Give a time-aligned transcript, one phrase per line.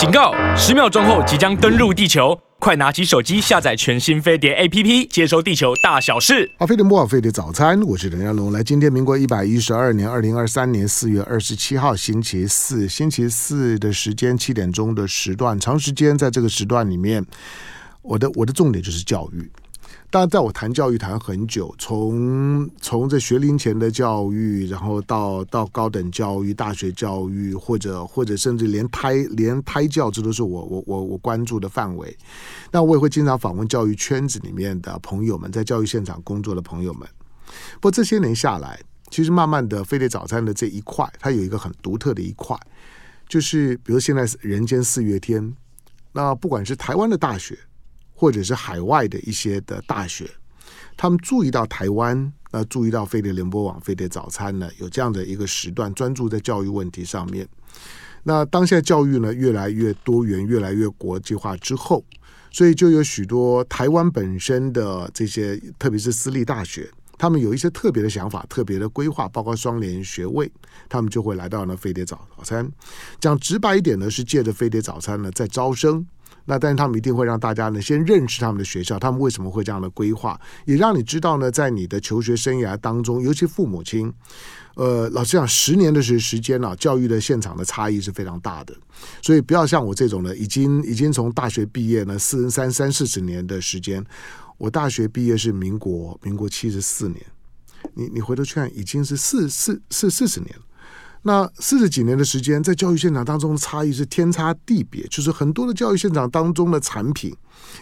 [0.00, 0.32] 警告！
[0.56, 6.50] 十秒钟后即将登陆地球，快拿起手机下载全新飞碟 APP，接收地球大小事。
[6.58, 8.50] 好，飞碟播报，飞碟早餐，我是任家龙。
[8.50, 17.22] 来，今天民国一百一十二年二零二三年四月二十七号，星期四，星期四的时间七点钟的时段，长时间在这个时段里面，
[18.00, 19.52] 我的我的重点就是教育。
[20.12, 32.18] 当然，在我谈教育谈很久，从从这学龄前的教育，然后到到高等教育、大学教育，或者或者甚至连胎连胎教，这都是我我我我关注的范围。
[32.72, 37.08] 那我也会经常访问教育圈子里面的朋友们，在教育现场工作的朋友们。
[37.74, 38.80] 不过这些年下来，
[39.10, 42.58] 其实慢慢的，飞碟早餐的这一块，它有一个很独特的一块，
[43.28, 45.54] 就是比如现在人间四月天，
[46.10, 47.56] 那不管是台湾的大学。
[48.20, 50.28] 或者是海外的一些的大学，
[50.94, 57.48] 他们注意到台湾，呃，注意到飞碟联播网、飞碟早餐呢，有这样的一个时段，专注在教育问题上面。
[58.24, 62.04] 那当下教育呢，越来越多元、越来越国际化之后，
[62.52, 70.52] 所以就有许多台湾本身的这些，特别是私立大学，他们有一些特别的想法、特别的规划，包括双联学位，
[70.90, 72.70] 他们就会来到呢飞碟早早餐。
[73.18, 76.06] 讲直白一点呢，是借着飞碟早餐呢，在招生。
[76.50, 84.12] 那但是他们一定会让大家呢先认识他们的学校，他们为什么会这样的规划，也让你知道呢，在你的求学生涯当中，尤其父母亲，
[84.74, 88.74] 呃，老实讲，十年的时时间啊，教育的现场的差异是非常大的，
[89.22, 94.04] 所以不要像我这种呢，已经已经从大学毕业呢四三三四十年的时间，
[94.58, 97.24] 我大学毕业是民国民国七十四年，
[97.94, 100.62] 你你回头去看，已经是四四四四十年了。
[101.22, 107.30] 那四十几年的时间，在教育现场当中的差异是天差地别，就是很多的教育现场当中的产品，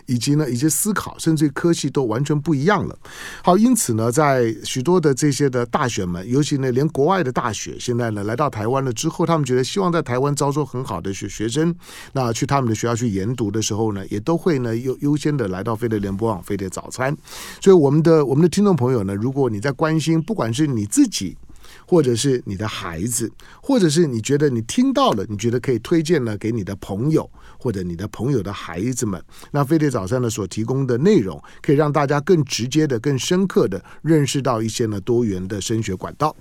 [0.06, 2.98] 以及呢一些思考，甚至科技都完全不一样了。
[3.44, 11.72] 好，因此呢，在许多的这些的大学们，尤其呢连国外的大学，现在呢来到台湾了之后，他们觉得希望在台湾招收很好的学学生，
[12.12, 17.16] 那去他们的学校去研读的时候呢，也都会呢优优先的来到飞碟联播网、飞碟早餐。
[17.60, 21.36] 所以我们的我们的听众朋友呢，如果你在关心，不管是你自己。
[21.88, 23.32] 或者是你的孩子，
[23.62, 27.28] 或者是你觉得你听到了，你觉得可以推荐了给你的朋友，
[27.58, 29.18] 或者你的朋友的孩子们。
[29.50, 36.36] 那飞碟早餐呢所提供的内容，可以让大家更直接的、更深刻的认识到一些呢多元的升学管道。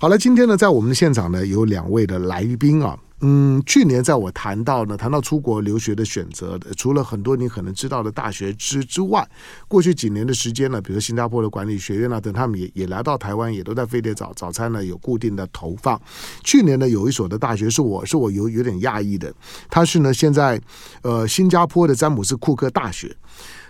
[0.00, 2.98] 好了，今天呢在我们的现场呢有两位的来宾啊。
[3.24, 9.24] 嗯，去年在我谈到呢，谈到出国留学的选择，除了很多你可能知道的大学之之外，
[9.68, 16.00] 过去几年的时间呢，比如新加坡的管理学院啊等，他们也也来到台湾，也都在飞碟早早餐呢有固定的投放。
[16.42, 19.32] 去年呢，有一所的大学是我是我有有点讶异的，
[19.70, 20.60] 它是呢现在
[21.02, 23.16] 呃新加坡的詹姆斯库克大学，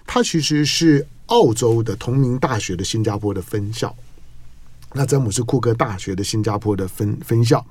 [0.06, 3.94] 它其实是澳洲的同名大学的新加坡的分校。
[4.94, 7.64] 那詹姆斯库克大学的新加坡的分分校，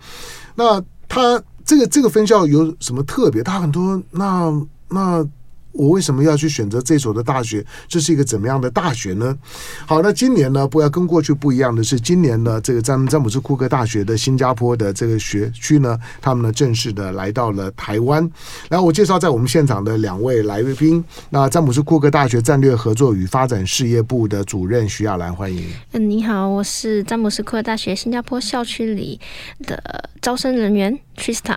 [0.56, 0.80] 那
[1.12, 1.44] 他。
[1.64, 3.44] 这个这个分校有什么特别？
[3.44, 4.52] 他很多，那
[4.90, 5.26] 那。
[5.72, 7.66] 我为什么要去选择这所的大学？
[7.88, 9.38] 这是一个怎么样的大学呢？
[9.86, 18.30] 好，那今年呢，不要跟过去不一样的是，今年呢，这个詹詹姆斯库克大学的新加坡的这个学区呢，他们呢正式的来到了台湾。
[18.70, 25.64] 然后我介绍在我们现场的两位来宾，那詹姆斯库克大学战略合作与发展事业部的主任徐亚兰，欢迎。
[25.94, 29.20] 嗯，你好，我是詹姆斯库克大学新加坡校区里
[29.64, 31.56] 的招生人员 Trista。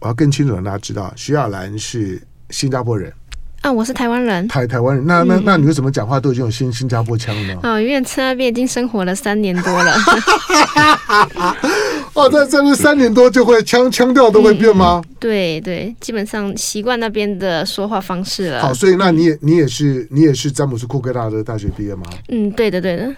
[0.00, 2.22] 我要更清楚让大家知道，徐亚兰是。
[2.50, 3.10] 新加坡人
[3.62, 5.06] 啊，我是台湾人，台台湾人。
[5.06, 7.60] 那那那你为什么讲话都已经有新新加坡腔了呢？
[7.62, 9.96] 哦，因为在那边已经生活了三年多了。
[12.12, 15.02] 哦，在这边三年多就会腔腔调都会变吗？
[15.02, 18.60] 嗯、对对，基本上习惯那边的说话方式了。
[18.60, 22.02] 好，所以那你也你也是你也是詹姆斯库克大的大学毕业吗？
[22.28, 23.10] 嗯，对的对的。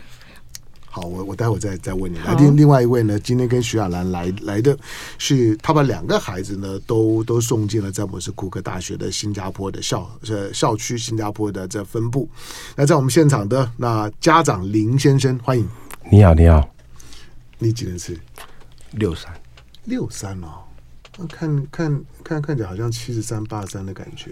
[0.97, 2.17] 好，我我待会再再问你。
[2.21, 4.75] 来，另另外一位呢，今天跟徐亚兰来来的
[5.19, 12.27] 是，他把两个孩子呢都都送进了詹姆斯库克大学的新加坡的校呃校区，新加坡的这分部。
[12.75, 15.69] 那在我们现场的那家长林先生，欢迎。
[16.11, 16.67] 你好，你好，
[17.59, 18.19] 你几年次？
[18.93, 19.31] 六三，
[19.85, 20.65] 六三哦，
[21.19, 24.31] 那看看看看起来好像七十三八三的感觉。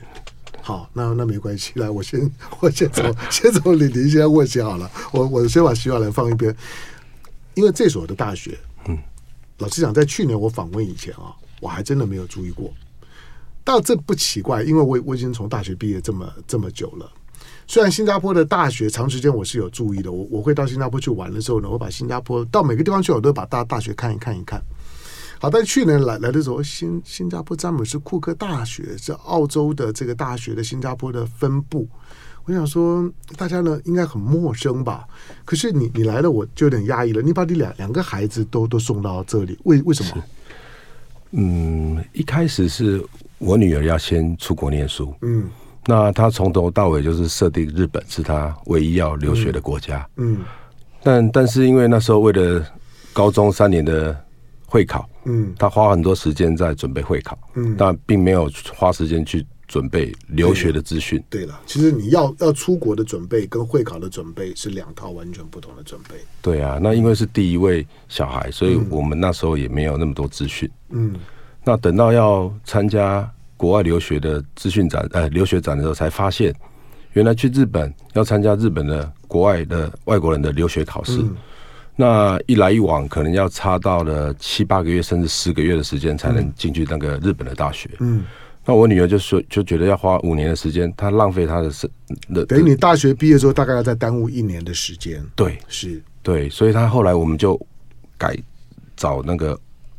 [0.66, 1.72] 好，那那没关系。
[1.74, 2.18] 来，我先
[2.58, 4.90] 我先从 先从李林先问起好了。
[5.12, 6.56] 我我先把徐亚兰放一边，
[7.52, 8.58] 因为这所的大学，
[8.88, 8.96] 嗯，
[9.58, 12.72] 老实讲，在去年我访问以前啊，我还真的没有注意过。
[13.62, 17.12] 但这不奇怪，因为我我已经从大学毕业这么这么久了。
[17.66, 24.62] 虽然新加坡的大学长时间我是有注意的，我我会到新加坡去玩的时候呢，我把新加坡到每个地方去，我都把大大学看一看一看。
[25.44, 31.86] 好，但去年来来的时候，新新加坡詹姆斯库克大学是澳洲的这个大学的新加坡的分部。
[32.46, 33.06] 我想说，
[33.36, 35.06] 大家呢应该很陌生吧？
[35.44, 37.20] 可是你你来了，我就有点压抑了。
[37.20, 40.24] 你把你两两个孩子都都送到这里，为为什么？
[41.32, 43.04] 嗯，一开始是
[43.36, 45.50] 我女儿要先出国念书，嗯
[45.84, 50.08] 那她从头到尾就是设定日本是她唯一要留学的国家。
[50.16, 50.38] 嗯
[51.02, 52.66] 但但是因为那时候为了
[53.12, 54.23] 高中三年的
[54.74, 55.54] 会考，嗯。
[55.56, 61.22] 他花很多时间在准备会考，嗯，但并没有花时间去准备留学的资讯。
[61.30, 61.46] 对。
[61.46, 66.16] 了，其实你要要出国的准备跟会考的准备是两套完全不同的准备。
[66.42, 70.68] 对啊，那因为是第一位小孩，所以我们那时候也没有那么多资讯。
[70.90, 71.14] 嗯。
[71.62, 76.52] 那等到要参加国外留学的资讯展，呃，留学展的时候，才发现，
[77.12, 81.36] 原来去日本要参加日本的国外的外国人的留学考试，嗯
[81.96, 87.88] 那一来一往，可能要差到了七八个月，甚至十个月的时间才能进去那个日本的大学。
[88.00, 88.24] 嗯，
[88.64, 91.88] 那我女儿就说，就觉得要花五年的时间，她浪费她的生
[92.34, 95.24] 的，等于你大学毕业之后，大概要再耽误一年的时间。
[95.36, 95.56] 对。
[95.68, 97.56] 是，对，所以她后来我们就
[98.18, 98.36] 改
[98.96, 99.56] 找那个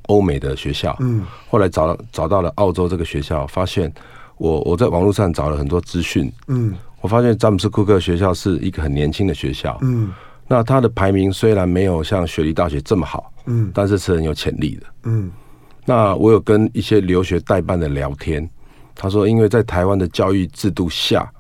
[0.08, 1.26] 欧美的学校，嗯。
[1.48, 3.90] 后来找到找到了澳洲这个学校，发现
[4.38, 6.74] 我我在网络上找了很多资讯，嗯。
[7.00, 10.12] 我发现詹姆斯库克学校是一个很年轻的学校，嗯
[10.48, 14.86] 那它的排名虽然没有像雪梨大学这么好，嗯但是是很有潜力的。
[15.04, 15.32] 嗯
[15.86, 18.50] 那我有跟一些留学代办的聊天，
[18.96, 21.32] 他说，因为在台湾的教育制度下，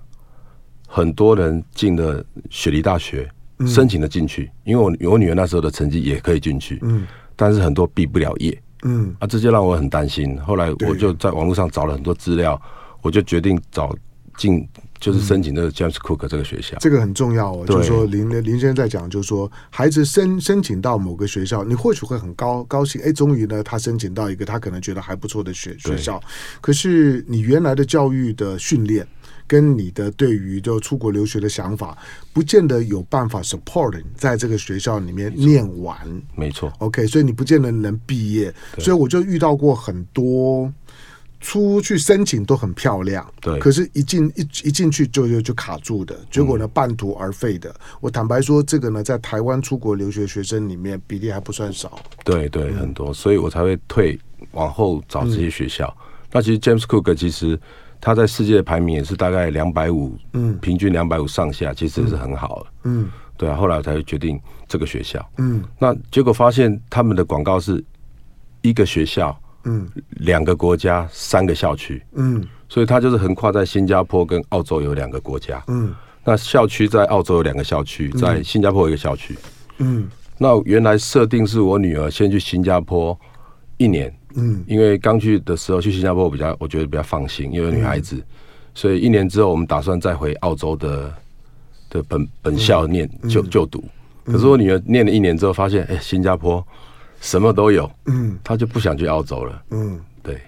[0.87, 3.27] 很多人进了雪梨大学，
[3.65, 8.61] 申请了进去，因为我我女儿那时候的成绩也可以进去，嗯但是很多毕不了业。
[8.83, 10.39] 嗯啊，这就让我很担心。
[10.41, 12.61] 后来我就在网络上找了很多资料，
[13.01, 13.95] 我就决定找
[14.37, 14.67] 进，
[14.99, 16.77] 就是申请这个 James Cook 这个学校。
[16.79, 17.65] 这个很重要哦。
[17.67, 26.21] 就是说林林先生在讲，就是说孩子申申请到某个学校，你或许会很高高兴，哎，终于呢，他申请到一个他可能觉得还不错的学学校。
[26.61, 29.07] 可是你原来的教育的训练。
[29.47, 31.95] 跟你的对于就出国留学的想法，
[32.33, 35.95] 不见得有办法 support 你在这个学校里面念完。
[36.33, 40.73] 没错，OK，所以你不见得能毕业，所以我就遇到过很多
[41.39, 47.73] 出去申请都很漂亮，对可是一进一一进去就就就卡住的，结果呢半途而废的。
[48.01, 51.99] 我坦白说，这个呢在台湾出国留学学生里面比例还不算少。
[52.23, 54.19] 对对，很多，所以我才会退
[54.51, 55.95] 往后找这些学校。
[56.31, 57.59] 那其实 James Cook 其实
[58.01, 62.69] 他在世界的排名也是大概两百五，嗯，平均两百五上下，其实也是很好的。
[62.85, 65.23] 嗯对啊，后来我才会决定这个学校。
[65.37, 67.83] 嗯那结果发现他们的广告是
[68.61, 69.87] 一个学校，嗯。
[70.11, 72.01] 两个国家，三个校区。
[72.13, 72.43] 嗯。
[72.69, 75.63] 所以它就是横跨在新加坡跟澳洲有两个国家。
[75.67, 75.93] 嗯。
[76.23, 79.37] 那校区在澳洲有两个校区，在新加坡有一个校区。
[79.77, 80.09] 嗯。
[80.37, 83.17] 那原来设定是我女儿先去新加坡
[83.77, 84.63] 一年，嗯。
[84.67, 88.21] 因为刚去的时候去新加坡我比较我觉得比较放心，因为有女孩子，
[88.73, 91.13] 所以一年之后我们打算再回澳洲的
[91.89, 93.83] 的本本校念就就读。
[94.25, 96.65] 可是我女儿念了一年之后，发现哎、新加坡
[97.25, 99.63] 什么都有，嗯他就不想去澳洲了。
[99.71, 100.39] 嗯，对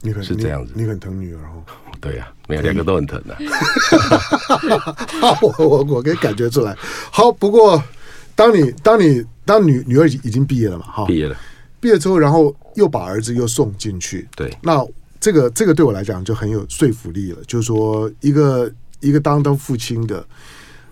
[0.00, 1.62] 你很是这样子你，你很疼女儿哦。
[2.00, 3.34] 对呀、没有两个都很疼的、
[5.22, 6.76] 好，我我我可以感觉出来。
[7.10, 7.82] 好，不过
[8.34, 11.34] 当你当你当女女儿已经毕业了嘛，哈，毕业了。
[11.80, 14.84] 毕业之后，然后又把儿子又送进去，对那
[15.18, 17.38] 这个这个对我来讲就很有说服力了。
[17.46, 18.70] 就是说，一个
[19.00, 20.26] 一个当当父亲的，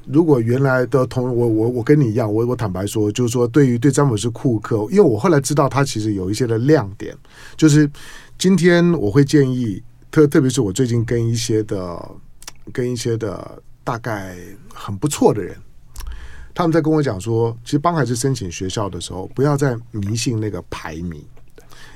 [0.06, 7.16] 如果原来的同我我我跟你一样，我我坦白说，就是说，对于对詹姆斯库克，因为我后来知道他其实有一些的亮点，
[7.56, 7.90] 就是
[8.36, 12.10] 今天我会建议，特特别是我最近跟一些的
[12.72, 14.36] 跟一些的大概
[14.72, 15.56] 很不错的人。
[16.54, 21.24] 他们在跟我讲说，其实帮孩子申请学校的时候，不要再迷信那个排名，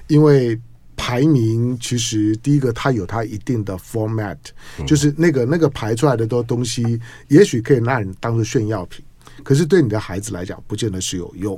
[0.06, 0.58] 因为
[1.06, 4.36] 排名其实第一个它有它一定的 format，
[4.84, 9.04] 就是那个那个排出来的都东西，也许可以拿人当做炫耀品。
[9.44, 11.56] 可是对你的孩子来讲，不见得是有用，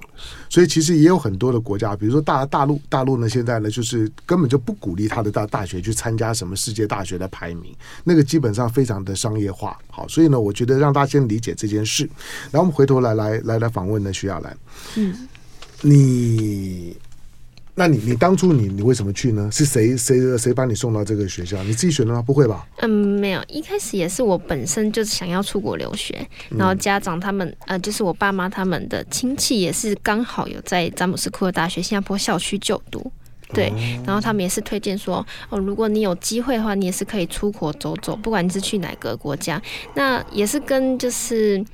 [0.51, 7.75] 所以其实也有很多的国家，比如说大大陆，大陆呢现在呢就是根本就不鼓励他的大大学去参加什么世界大学的排名，
[8.05, 9.79] 那个基本上非常的商业化。
[9.87, 12.05] 好，所以呢，我觉得让大家先理解这件事，
[12.51, 14.55] 然后我们回头来来来来访问呢徐亚兰，
[14.97, 15.27] 嗯，
[15.81, 16.95] 你，
[17.79, 19.49] 那你你当初你你为什么去呢？
[19.53, 21.63] 是谁谁谁把你送到这个学校？
[21.63, 22.21] 你自己选的吗？
[22.21, 22.67] 不会吧？
[22.79, 33.13] 嗯，没有，一开始也是我本身就是想要出国留学，然后家长他们呃，就是我爸妈他们的亲戚也是刚好有在詹姆斯库尔大学新加坡校区就读，
[33.55, 33.73] 对，
[34.07, 39.61] 然后他们也是推荐说，哦，如果你有机会的话，你也是可以出国走走，不管你是去哪个国家，
[39.95, 41.65] 那也是跟就是。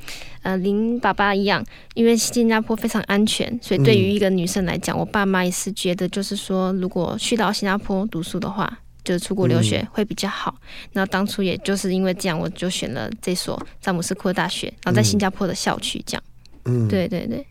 [0.44, 1.64] 呃，林爸爸一样，
[1.94, 8.70] 因为新加坡非常安全，所以对于一个女生来讲，我爸妈也是觉得，就是说，如果去到新加坡读书的话，
[9.02, 10.54] 就是出国留学会比较好。
[10.92, 16.22] 那、嗯、当初也就是因为这样，我就选了这所詹姆斯库克大学，然后在新加坡的校区这样。
[16.66, 17.46] 嗯，对对对。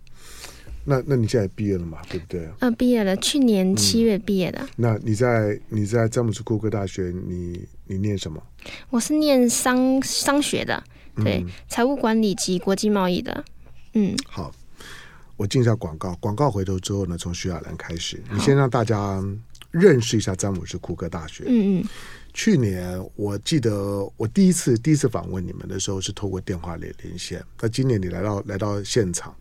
[0.86, 2.00] 那那你现在毕业了嘛？
[2.10, 2.42] 对不对？
[2.42, 4.68] 嗯、呃，毕业了，去年七月毕业的。
[4.76, 8.42] 那你在你在詹姆斯库克大学，你你念什么？
[8.90, 10.84] 我是念商商学的，
[11.16, 13.44] 对，财、嗯、务管理及国际贸易的。
[13.94, 14.52] 嗯，好，
[15.38, 19.24] 我进一下广告，广告回头之后呢，从徐亚兰开始，你先让大家
[19.72, 21.44] 认识一下詹姆斯库克大学。
[21.48, 21.86] 嗯嗯。
[22.36, 29.36] 去年我记得我第一次第一次访问你们的时候是透过电话连连线，那今年你来到来到现场，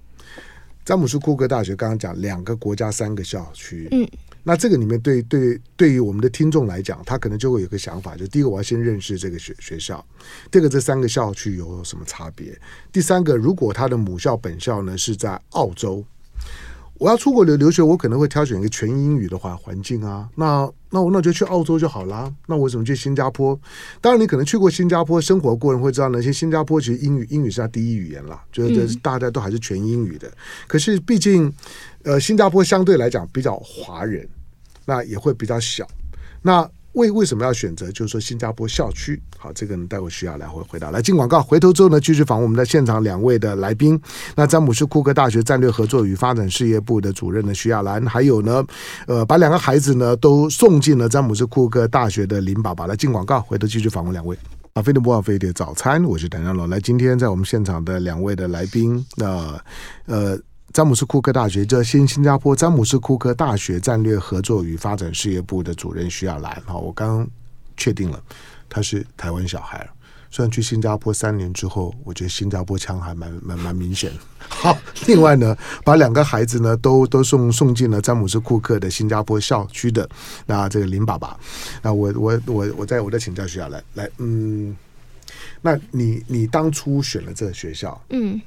[0.85, 4.09] 詹姆斯库克大学刚刚讲两个国家三个校区，嗯，
[4.43, 10.05] 那这个里面对对对于我们的听众来讲，他可能就会有个想法，就第一个我要先认识这个学学校，
[10.51, 12.59] 第二个这三个校区有什么差别，
[12.93, 16.05] 第三个如果他的母校本校呢是在澳洲。
[16.99, 20.29] 我要出国留留学，我可能会挑选一个全英语的话环境啊。
[20.37, 22.30] 那那我那就去澳洲就好啦。
[22.46, 23.58] 那我怎么去新加坡？
[24.00, 30.28] 当然，你可能去过新加坡生活过，人会知道那些新加坡其实英语英语是他第一语言啦，就是大家都还是全英语的。
[30.28, 30.32] 嗯、
[30.68, 31.50] 可是毕竟，
[32.02, 34.28] 呃，新加坡相对来讲比较华人，
[34.84, 35.88] 那也会比较小。
[36.42, 39.20] 那为为什么要选择就是说新加坡校区？
[39.38, 40.90] 好，这个呢，待会需要来回回答。
[40.90, 44.00] 来进广告，回头之后呢，继续访问我们的现场两位的来宾。
[44.37, 48.64] 那詹姆斯库克大学战略合作与发展事业部的主任呢，徐亚兰，还有呢，
[49.06, 52.87] 呃，把两个孩子呢都送进了詹姆斯库克大学的林爸爸。
[52.87, 54.37] 来进广告，回头继续访问两位。
[54.75, 56.68] 啊，飞碟播报飞碟早餐，我是谭家龙。
[56.68, 59.58] 来，今天在我们现场的两位的来宾，那
[60.06, 60.38] 呃。
[60.73, 67.29] 詹姆斯库克大学，这新新加坡詹姆斯库克大学战略合作与发展事业部的主任徐亚兰哈，我刚刚
[67.76, 68.23] 确定了，
[68.71, 69.87] 他是台湾小孩。
[70.31, 74.11] 虽然去新加坡三年之后，我觉得新加坡腔还蛮蛮蛮明显。
[74.49, 74.75] 好，
[75.07, 80.09] 另外呢，把两个孩子呢都都送送进了詹姆斯库克的新加坡校区的
[80.47, 81.38] 那这个林爸爸，
[81.83, 84.75] 那我我我我再我再请教徐亚兰来，嗯，
[85.61, 88.41] 那你你当初选了这个学校，嗯，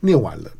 [0.00, 0.50] 念完了。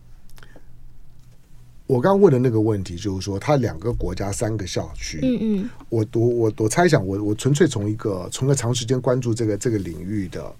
[1.88, 10.54] 我刚问的那个问题就是说，他两个国家三个校区，嗯嗯，我我我我猜想，我我纯粹从一个从个长时间关注这个这个领域的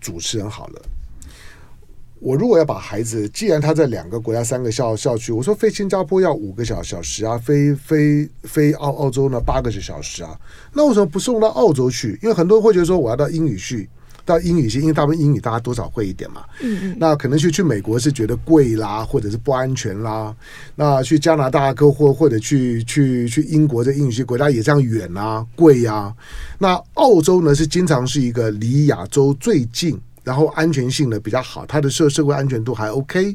[0.00, 0.80] 主持人好了。
[2.20, 10.38] 我如果要把孩子，既然他在两个国家三个校校区，我说飞新加坡要五个小小时啊，飞飞飞澳澳洲呢八个小时啊，
[10.72, 12.16] 那为什么不送到澳洲去？
[12.22, 13.88] 因为很多人会觉得说，我要到英语系。
[14.28, 16.42] 到英语系，因为大部分英语大家多少会一点嘛。
[16.60, 16.96] 嗯嗯。
[17.00, 20.34] 那可能去去美国是觉得贵啦，或者是不安全啦。
[20.74, 26.14] 那去加拿大，或或或者去去去英国这英语系国家也这样远啊，贵呀、啊。
[26.58, 33.34] 那澳洲呢，是经常是一个离亚洲最近，然后安全性呢比较好，它的社社会安全度还 OK。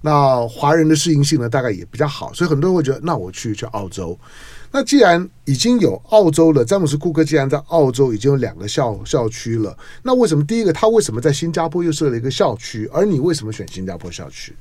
[0.00, 4.18] 那华人的适应性呢，大概也比较好，所以很多人会觉得，那我去去澳洲。
[4.70, 14.54] 那既然已经有澳洲了，詹姆斯库克既然在澳洲已经有两个校校区了，那为什么第一个他为什么在新加坡又设了一个校区，而你为什么选新加坡校区？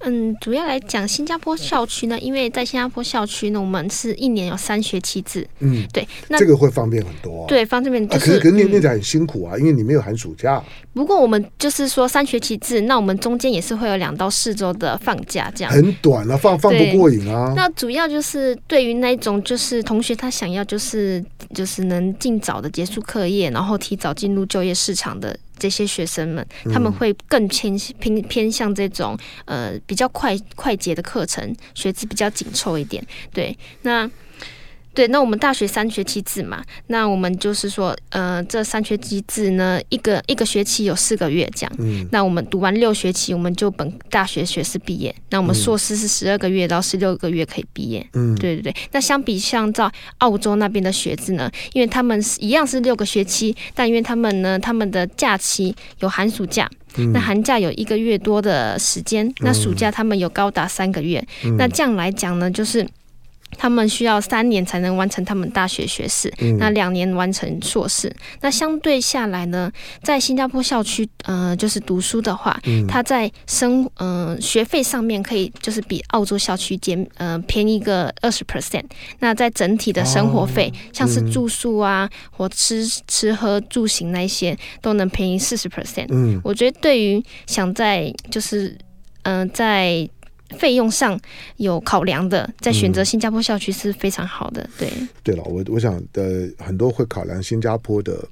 [0.00, 10.60] 嗯，主要来讲新加坡校区呢，因为在新加坡校区呢，我们是一年有三学期制，嗯，对，那这个会方便很多，对，方便就是、啊、可是可是念念起来很辛苦啊，嗯、因为你没有寒暑假。
[10.92, 17.54] 不过我们就是说三学期制，那我们中间也是会有两到四周的放假，这样很短啊，放放不过瘾啊。
[17.56, 20.31] 那主要就是对于那种就是同学他。
[20.32, 21.22] 想要就是
[21.54, 33.06] 就是能尽早的结束课业，然后提早进入就业市场的这些学生们，他们会更偏偏偏向这种呃比较快快捷的课程，学制比较紧凑一点。
[33.32, 34.10] 对，那。
[34.94, 41.72] 对，那我们大学三学期制嘛，那我们就是说，呃，这三学期制呢，一个一个学期有四个月这样。
[41.78, 42.06] 嗯。
[42.12, 45.14] 那我们读完六学期，我们就本大学学士毕业。
[45.30, 48.06] 那我们硕士是十二个月到十六个月可以毕业。
[48.12, 48.34] 嗯。
[48.34, 48.74] 对对对。
[48.90, 61.26] 那相比像在澳洲那边的学制呢，因为他们是一样是六个学期，但因为他们呢，他们的假期有寒暑假，嗯、那寒假有一个月多的时间，嗯、那暑假他们有高达三个月。
[61.44, 62.86] 嗯、那这样来讲呢，就是。
[63.56, 68.14] 他们需要三年才能完成他们大学学士，嗯、那两年完成硕士。
[68.40, 69.70] 那相对下来呢，
[70.02, 78.84] 在新加坡校区，呃，就是读书的话，嗯、他在生，呃，学费上面可以就是比澳洲校区减，呃，便宜个二十 percent。
[79.20, 86.06] 那在整体的生活费，哦、像是住宿啊，嗯、或吃吃喝住行那些，都能便宜四十 percent。
[86.10, 88.76] 嗯，我觉得对于想在就是，
[89.22, 90.08] 嗯、呃，在
[90.52, 91.18] 费用上
[91.56, 94.68] 有考量的，在选择新加坡校区是非常好的。
[94.78, 94.92] 对，
[95.22, 98.26] 对了，我我想的很多会考量新加坡的，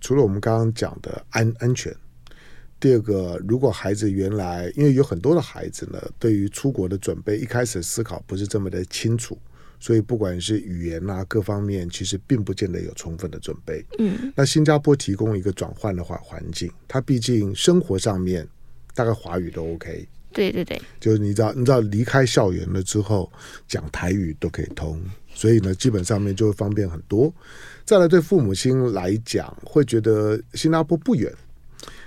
[0.00, 1.94] 除了我们刚刚讲的安安全，
[2.80, 9.38] 第二个，如果孩子原来因为有很多的孩子呢，对于出国的准备一开始思考不是这么的清楚，
[9.78, 13.84] 所以不管是语言啊各方面，其实并不见得有充分的准备。
[13.98, 18.46] 嗯，那新加坡提供一个转换的环环境，它毕竟生活上面
[18.94, 20.06] 大概华语都 OK。
[20.32, 23.30] 对对对，就是你知道，你知道离开校园了之后，
[23.68, 25.00] 讲台语都可以通，
[25.34, 27.32] 所以呢，基本上面就会方便很多。
[27.84, 31.32] 再来，对父母亲来讲，会觉得新加坡不远，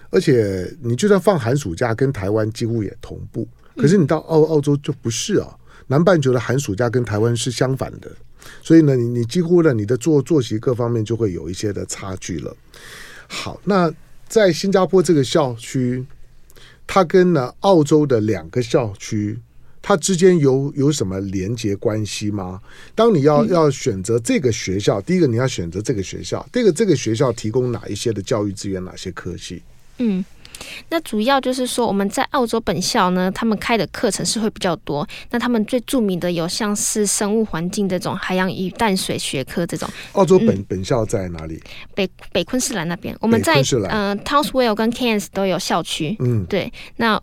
[0.10, 3.48] 而且你就算放寒暑假，跟台湾几乎也同步。
[3.76, 5.54] 可是你到澳澳洲就不是啊，
[5.88, 8.10] 南半球的寒暑假跟台湾是相反的，
[8.62, 12.56] 所以呢，你你几乎呢，你的作作息各方面就会有一些的差距了。
[13.28, 13.94] 好，那
[14.30, 16.06] 在新加坡这个校区，
[16.88, 19.40] 它跟呢澳洲的两个校区，
[19.82, 22.62] 它之间有有什么连接关系吗？
[22.94, 29.62] 当你要要选择这个学校，第一个你要选择这个学校，这个这个学校提供哪一些的教育资源，哪些科系？
[29.98, 30.24] 嗯。
[30.90, 35.08] 那主要就是说，我们在澳洲本校呢，他们开的课程是会比较多。
[35.32, 39.90] 那他们最著名的有像是生物环境这种海洋与淡水学科这种。
[40.14, 41.62] 澳洲本、嗯、本校在哪里？
[41.94, 43.16] 北北昆士兰那边。
[43.20, 46.16] 我们在呃 Townsville 跟 Cairns 都有校区。
[46.20, 46.72] 嗯，对。
[46.98, 47.20] 那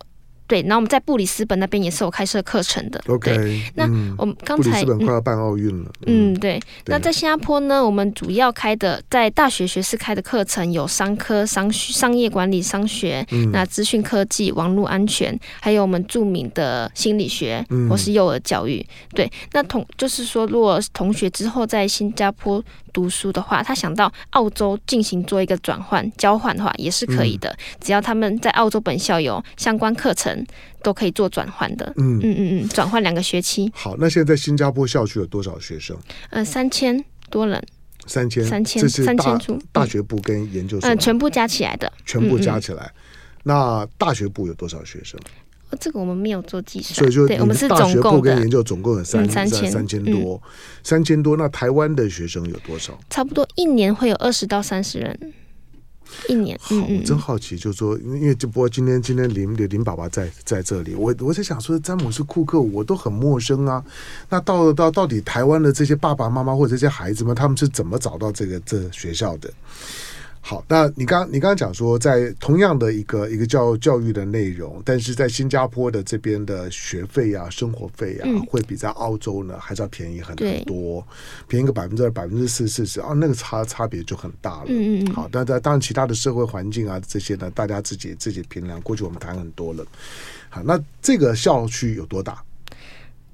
[0.47, 3.01] 对，然后我们在布里斯本那边也是有开设课程的。
[3.07, 3.85] OK，对那
[4.17, 5.91] 我们刚才布里斯本快要办奥运了。
[6.05, 6.59] 嗯，对。
[6.85, 18.85] 那在新加坡呢，我们主要开的在大学学士开的课程有商科、商商业管理、商学，嗯、那资讯科技、网络安全，还有我们著名的心理学或是幼儿教育。
[19.15, 27.53] 对，那同就是说，如果同学之后在新加坡读书的话，他想到澳洲进行做一个转换交换的话，也是可以的。
[27.81, 30.45] 只要他们在澳洲本校有相关课程。
[30.83, 33.71] 都可以做转换的，嗯嗯嗯嗯，转换两个学期。
[33.73, 35.97] 好，那现在在新加坡校区有多少学生？
[36.29, 37.65] 呃，三千多人，
[38.05, 39.57] 三千三千三千出。
[39.71, 42.91] 大学部跟研究生，嗯，全部加起来的，全部加起来。
[43.43, 45.17] 那大学部有多少学生？
[45.79, 50.41] 这个我们没有做计算，所以就我们是大学部跟研究总共有三三千三千多，
[50.83, 51.37] 三千多。
[51.37, 52.99] 那台湾的学生有多少？
[53.09, 55.33] 差不多一年会有二十到三十人。
[56.29, 63.83] 一年，好，我真好奇，就是说，因为就不过今天今天林林爸爸在在这里，我我在想说，詹姆斯库克我都很陌生啊，
[64.29, 69.51] 那到到到底台湾的这些爸爸妈妈或者这些孩子们，他们是怎么找到这个这学校的？
[70.45, 81.01] 好，那你刚你刚刚讲说，在同样的一个一个教教育的内容，但是在新加坡的这边的学费啊、生活费啊，嗯、会比在澳洲呢还是要便宜很多，
[81.47, 84.65] 便宜个百分之二、百分之四四十啊，那个差差别就很大了。
[84.67, 88.81] 嗯嗯好，但但当然，其他的社会环境啊这些呢，大家自己自己评量。
[88.81, 89.85] 过去我们谈很多了。
[90.49, 92.43] 好，那这个校区有多大？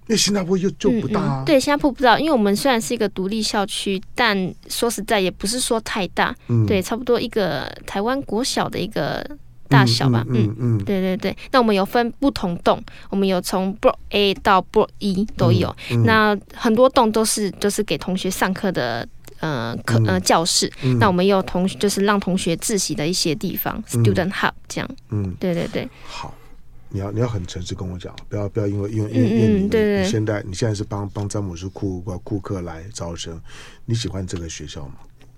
[0.09, 9.23] 因为新加坡又就不大，啊嗯嗯，对，新加坡不知道，因为我们虽然是一个独立校区，但说实在也不是说太大，嗯、对，差不多一个台湾国小的一个
[9.67, 11.37] 大小吧，嗯嗯，对对对。
[11.51, 19.07] 那我们有分不同栋，我们有从 Block A 到 Block E 都有，那很多栋都是就是给同学上课的，
[19.41, 26.33] 呃，课呃教室，那我们也有同就是让同学自习的一些地方，嗯，Student Hub 这样，嗯，对对对，好。
[26.91, 33.39] 你要你要很诚实跟我讲，不要不要因为因为因为因为你你现在你现在是帮帮詹姆斯库库克来招生，
[33.85, 34.95] 你喜欢这个学校吗？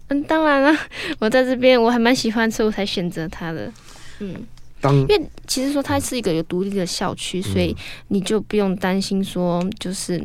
[0.08, 0.80] 嗯，当然了，
[1.20, 3.72] 我在这边我还蛮喜欢，所以我才选择他的。
[4.20, 4.36] 嗯，
[4.80, 7.76] 当因为其实说它是一个有独立的校区，嗯、所以
[8.10, 10.22] 你就不用担心说就是，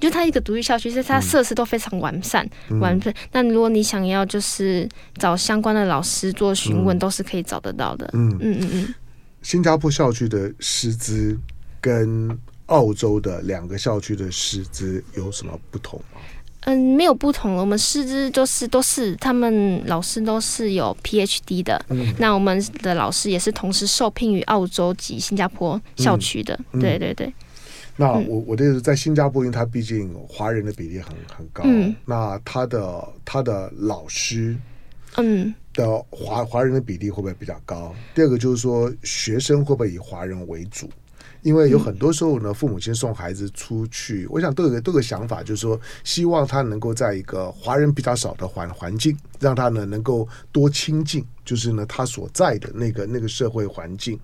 [0.00, 3.12] 就它一个独立校区，所以它设施都非常完善、嗯、完善。
[3.32, 8.10] 那如果你想要就是找相关的老师做询问，嗯、都是可以找得到的。
[8.14, 8.94] 嗯嗯嗯嗯。
[9.42, 11.38] 新加坡校区的师资
[11.80, 16.20] 跟澳洲的两个校区的师资有什么不同吗？
[16.64, 17.56] 嗯，没有不同。
[17.56, 21.84] 我们师资就是都是他们老师都是有 PhD 的。
[21.88, 26.56] 嗯，那我们的老师也是同时受聘于澳洲及新加坡校区的。
[26.70, 27.34] 嗯、对对对。
[27.96, 31.64] 那我我的意思在新加坡，因为他毕竟华人的比例很很高。
[31.66, 31.92] 嗯。
[32.06, 34.56] 那他的他的老师。
[35.16, 35.52] 嗯。
[35.72, 37.94] 的华华人的比例会不会比较高？
[38.14, 40.88] 第二个就是说，学生会不会以华人为主？
[41.42, 54.16] 因为有很多时候呢，父母亲送孩子出去，我想都有都有个想法，就是说，希望他能够在一个华人比较少的环环境，让他呢能够多亲近，就是呢他所在的那个那个社会环境。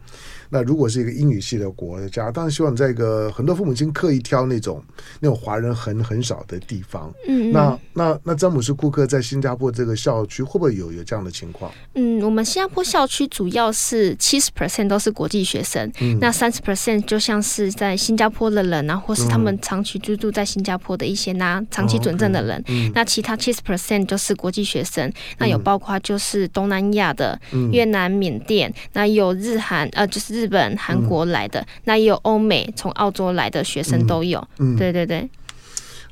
[0.51, 4.83] 那如果是一个英语系的国家，当然希望在一个很多父母亲刻意挑那种
[5.21, 7.13] 那种华人很很少的地方。
[7.27, 11.71] 嗯，嗯，那那那詹姆斯库克在新加坡这个校区会不会有有这样的情况？
[11.95, 22.59] 嗯，我们新加坡校区主要是七十 percent 都是国际学生，嗯、那三十 percent 就像是在新加坡的人啊，或是他们长期居住在新加坡的一些拿长期准证的人。
[22.69, 30.38] 嗯嗯、那其他七十 percent 就是国际学生，那有包括就是东南亚的、嗯、越南、缅甸，那有日韩呃就是。
[30.39, 34.47] 日本、韩国来的，嗯、那也有欧美从澳洲来的学生都有。
[34.59, 35.29] 嗯，对对对。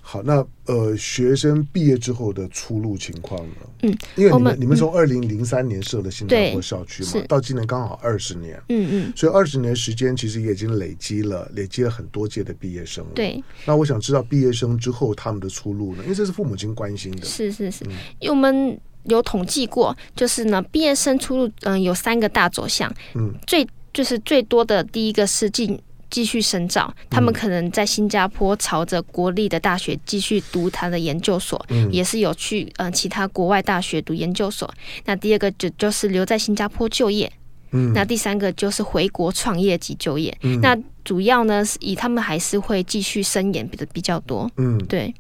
[0.09, 0.35] 好，那
[0.67, 3.57] 呃，学生毕业之后的出路情况呢？
[3.83, 13.11] 嗯，因为你们，们你们从二零零三年设了新加坡校区嘛，到今年刚好二十年，嗯嗯，所以二十年时间其实也已经累积了累积了很多届的毕业生了。
[13.17, 16.05] 对，那我想知道毕业生之后他们的出路呢？
[16.05, 17.27] 因为这是父母亲关心的。
[17.27, 17.85] 是是是，
[18.21, 25.81] 因为我们有统计过，就是呢，毕业生出路嗯、呃、有三个大走向，嗯，最就是最多的第一个是进。
[26.09, 34.73] 继续深造，他们可能在新加坡朝着国立的大学继续读他的研究所，嗯、也是有去呃其他国外大学读研究所。
[35.05, 37.31] 那第二个就就是留在新加坡就业，
[37.73, 40.35] 嗯，那第三个就是回国创业及就业。
[40.43, 45.13] 嗯、那主要呢是以他们还是会继续深研比的比较多，嗯，对。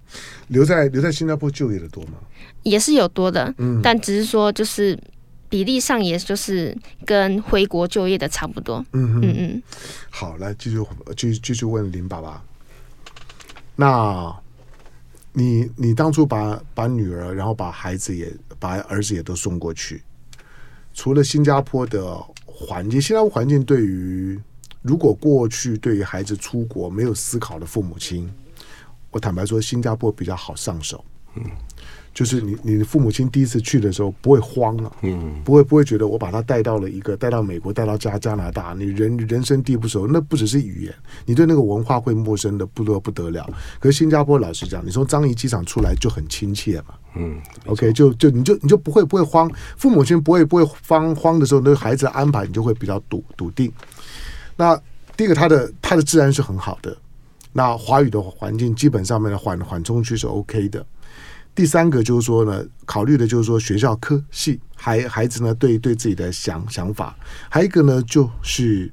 [0.46, 2.12] 留在留在新加坡就业的多吗？
[2.62, 4.96] 也是有多的，嗯，但只是说就是。
[5.56, 8.84] 比例上，也就是跟回国就业的差不多。
[8.92, 9.62] 嗯嗯嗯。
[10.10, 10.76] 好，来继续
[11.16, 12.44] 继续继续问林爸爸。
[13.74, 14.36] 那
[15.32, 20.02] 你你当初把把女儿，然后把孩子也把儿子也都送过去，
[20.92, 24.38] 除了新加坡的环境，新加坡环境对于
[24.82, 28.30] 如果过去对于孩子出国没有思考的父母亲，
[29.10, 31.02] 我坦白说，新加坡比较好上手。
[31.34, 31.42] 嗯。
[32.16, 40.94] 就是你，你的父母亲第一次去的时候不会慌啊，嗯，不会不会觉得我把他带到了一个带到美国带到加加拿大，你人人生地不熟，那不只是语言，
[41.26, 43.46] 你对那个文化会陌生的不得不得了。
[43.78, 53.70] 可是新加坡老实讲，你从樟宜机场出来就很亲切嘛，嗯，OK，就就你就你就不会不会慌，父母亲不会不会慌慌的时候，那个孩子安排你就会比较笃笃定。
[54.56, 54.74] 那
[55.18, 56.96] 第一个，他的他的治安是很好的，
[57.52, 60.82] 那华语的环境基本上面的缓缓冲区是 OK 的。
[61.56, 67.16] 第三个就是说呢，考虑的就是说学校科系，孩孩子呢对对自己的想想法，
[67.48, 68.92] 还有一个呢就是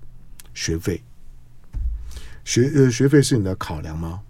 [0.54, 1.04] 学费，
[2.46, 4.22] 学呃学费是你的考量吗？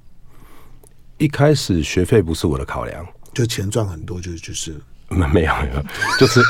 [1.20, 4.82] 一开始学费不是我的考量，就钱赚很多就就是。
[5.18, 5.54] 没有没有，
[6.20, 6.42] 就是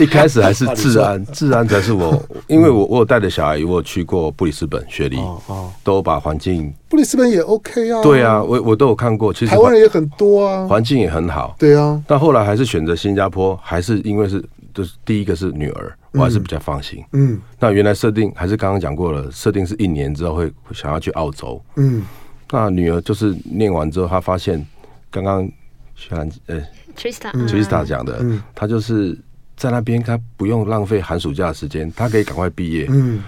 [0.00, 22.02] 一开始还是治安， 治安才是我，因为我我有带着小孩，我有去过布里斯本雪梨，哦哦，都把环境，布里斯本也 OK 啊，对啊，我我都有看过，其实台湾人也很多啊，环境也很好，对啊，但后来还是选择新加坡，还是因为是就是第一个是女儿，我还是比较放心，嗯，那原来设定还是刚刚讲过了，设定是一年之后会想要去澳洲，嗯，
[22.50, 24.64] 那女儿就是念完之后，她发现
[25.10, 25.48] 刚刚
[25.94, 26.62] 学兰呃。
[26.98, 29.16] Trista，Trista 讲的，嗯、他就是
[29.56, 32.86] 在那边，他不用浪费寒暑假的时间，他可以赶快毕业。
[32.90, 33.22] 嗯，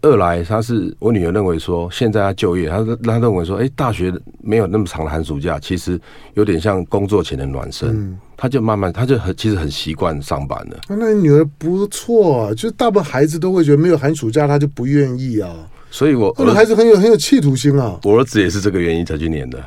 [0.00, 6.00] 二来他是我女儿认为说，现在他就业，他他认为说，哎、欸，大学没有那么长的寒暑假，其实
[6.34, 7.90] 有点像工作前的暖身。
[7.90, 10.80] 嗯，他就慢慢，他就很其实很习惯上班了。
[10.88, 15.50] 那你女儿不错啊，就是大部分孩子都会觉得没有寒暑假，他就不愿意啊。
[15.90, 17.98] 所以我，我的孩子很有很有企图心啊。
[18.04, 19.58] 我儿子也是这个原因才去念的。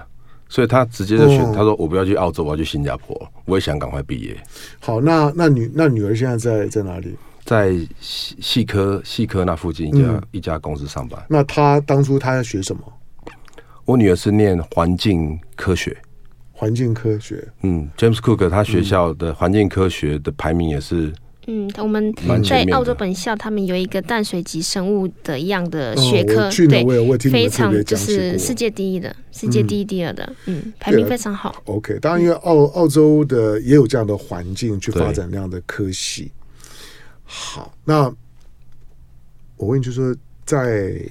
[0.52, 3.16] 所以他直接就选，他说我不要去澳洲，我要去新加坡。
[3.46, 4.36] 我也想赶快毕业。
[4.82, 7.16] 好，那那女那女儿现在在在哪里？
[7.46, 11.24] 在细细科细科那附近一家、嗯、一家公司上班。
[11.30, 12.82] 那她当初她要学什么？
[13.86, 15.96] 我女儿是念环境科学。
[16.52, 21.14] 环境科学，嗯，James Cook 他学校的环境科学的排名也是。
[21.48, 22.14] 嗯，我们
[22.48, 26.52] 在澳洲本校，他们有一个淡水级生物的一样的学科，哦、
[27.18, 31.60] 对，非常就是世界第一的，世界第一、第二的，嗯，嗯，排名非常好。
[31.66, 36.32] OK，当然因为澳澳洲的也有这样的环境去发展那样的科系。
[37.24, 38.04] 好，那
[39.58, 41.02] 我问你，就是说在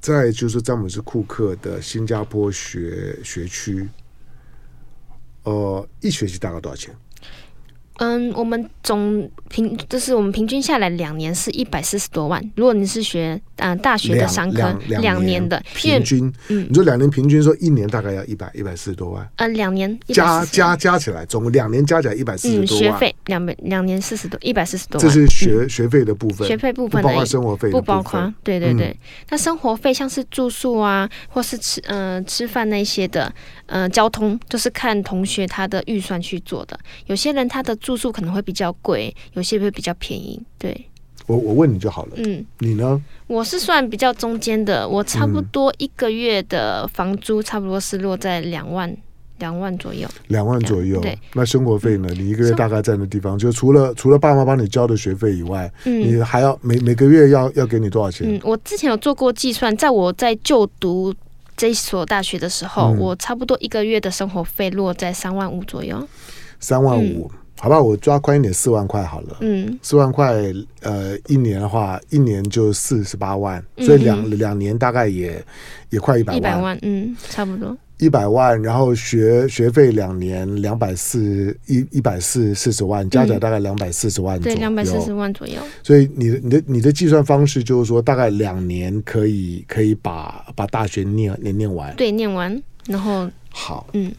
[0.00, 3.88] 在就是詹姆斯库克的新加坡学学区，
[5.44, 6.92] 呃，一学期大概多少钱？
[7.98, 12.42] 嗯，我们总平就是我们平均下来两年是一百四十多万。
[12.56, 19.22] 如果你是学嗯、呃、大学的商科，两年的平均，嗯，你说两年平均说一年大概要一百一百四十多万。
[19.36, 22.66] 嗯、呃，两年加加加起来，总共两年加起来一百四十多万。
[22.66, 25.08] 嗯、学费两百两年四十多一百四十多万。
[25.08, 28.34] 这是学学费的部分，学费部分不包括生活费，不包括。
[28.42, 28.96] 对对对，
[29.30, 33.32] 那、嗯、生活费像是住宿啊，或是吃嗯、呃、吃饭那些的，
[33.66, 36.76] 嗯、呃，交通就是看同学他的预算去做的。
[37.06, 37.78] 有些人他的。
[37.84, 40.40] 住宿可能会比较贵，有些会比较便宜。
[40.58, 40.88] 对，
[41.26, 42.12] 我我问你就好了。
[42.16, 43.00] 嗯，你呢？
[43.26, 48.96] 我是算比较中间的，我差不多一个月的房租差不多是落在两万
[49.38, 50.08] 两万左右。
[50.28, 50.98] 两万左右。
[51.02, 52.08] 对，那生活费呢？
[52.16, 58.26] 你一个月大概在那地方，就除了除了爸妈帮你交的学费以外，嗯，你还要每每个月要要给你多少钱？
[58.26, 61.14] 嗯，我之前有做过计算，在我在就读
[61.54, 66.08] 这所大学的时候，嗯，我差不多一个月的生活费落在三万五左右。
[66.58, 67.30] 三万五。
[67.60, 69.38] 好吧，我抓宽一点，四万块好了。
[69.40, 70.34] 嗯，四万块，
[70.82, 75.42] 呃，一年的话，一年就四十八万，所以两、嗯、两年大概也
[75.90, 76.38] 也快一百万。
[76.38, 77.74] 一百万，嗯，差不多。
[77.98, 84.56] 一百万，然后学学费两年两百四一一百四四十万，加起来大概两百四十万左右。
[84.56, 85.54] 对，两百四十万左右。
[85.82, 91.94] 所以你的你的你的计算方式就是说，大概两年可以可以把把大学念念念完。
[91.94, 94.12] 对，念完，然后好，嗯。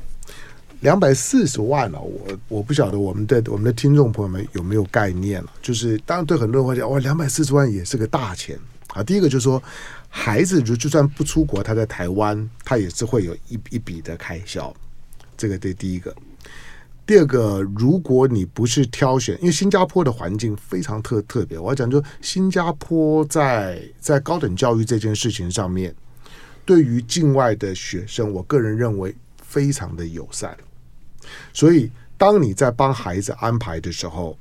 [0.81, 5.51] 两百四十万了，我我不晓得我们的我们的听众朋友们有没有概念了。
[5.61, 8.57] 就是当然对很多人会讲，哇，两百四十万也是个大钱
[8.89, 9.03] 啊。
[9.03, 9.61] 第一个就是说，
[10.09, 14.73] 孩子就就算不出国，他在台湾，他也是会有一一笔的开销。
[15.37, 16.15] 这个对第一个。
[17.07, 25.93] 第二个，如果你不是挑选，因为新加坡的环境非常特特别，我要讲，就新加坡在在高等教育这件事情上面，
[26.65, 29.15] 对于境外的学生，我个人认为
[29.47, 30.55] 非常的友善。
[31.53, 34.37] 所以，当你在帮孩子安排的时候，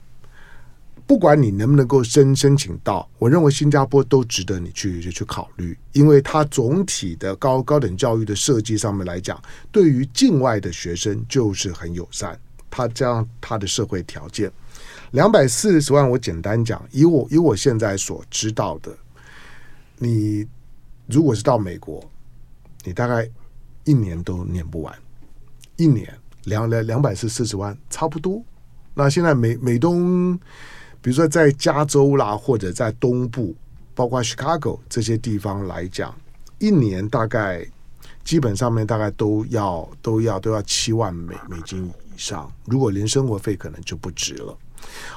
[1.06, 9.40] 不管你能不能够申申请到，我认为新加坡都值得你去去考虑，因为它总体的高高等教育的设计上面来讲，
[9.70, 12.38] 对于境外的学生就是很友善。
[12.70, 14.50] 它这样，它的社会条件，
[15.12, 18.90] 两百四十万，我简单讲，以我以我现在所知道的，
[19.96, 20.46] 你
[21.06, 22.02] 如果是到美国，
[22.82, 23.28] 你大概
[23.84, 24.94] 一年都念不完，
[25.76, 26.12] 一年。
[26.44, 28.44] 两两两百四四十万差不多。
[28.92, 30.38] 那现在美美东，
[31.00, 33.56] 比如说在加州啦，或者在东部，
[33.94, 36.14] 包括 Chicago 这些地方来讲，
[36.58, 37.66] 一年大概
[38.22, 42.52] 基本上面大概都要都要都要七万美美金以上。
[42.66, 44.54] 如果连生活费可能就不值了。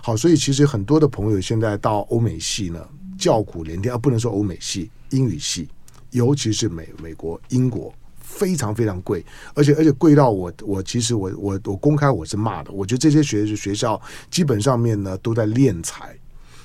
[0.01, 2.80] 好，所以其实很多的朋友现在到欧美系呢，
[3.19, 5.67] 叫苦连天啊，不能说欧美系，英语系，
[6.12, 7.93] 尤其是美美国、英国。
[8.29, 16.15] 非常非常贵，而且而且贵到我我其实我我我公开我是骂的，我觉得这些学学校基本上面呢都在敛财，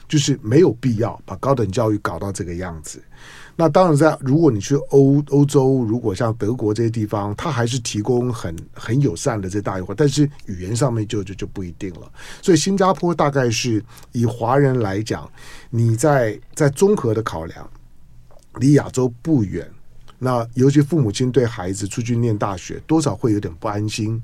[0.09, 3.01] 就是没有必要把高等教育搞到这个样子。
[3.55, 12.11] 那当然在如果你去欧欧洲，如果像德国这些地方，它还是提供很很友善的这大一块，但是语言上面就就就不一定了。
[12.43, 15.31] 所以新加坡大概是以华人来讲，
[15.71, 17.71] 你在在综合的考量，
[18.59, 19.71] 离亚洲不远。
[20.25, 24.23] 那尤其父母亲对孩子出去念大学，多少会有点不安心。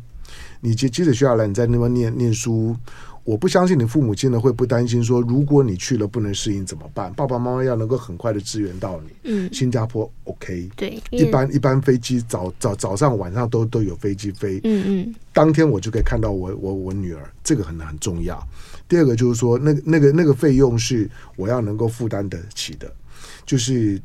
[0.60, 2.76] 你接接着学下来，你在那边念念书，
[3.24, 7.12] 我不相信你父母亲呢会不担心说，如果你去了不能适应怎么办？
[7.14, 9.10] 爸爸妈妈要能够很快的支援到你。
[9.24, 14.60] 嗯，新加坡 OK，对，一般一般飞机早早早上晚上都都有飞机飞。
[14.62, 18.40] 嗯嗯，当天我就可以看到我我我女儿，这个很很重要。
[18.88, 22.88] 第二个就是说，那个那个那个费用是我要能够负担得起的，
[23.44, 24.00] 就是。